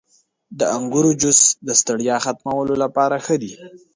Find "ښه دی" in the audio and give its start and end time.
3.25-3.51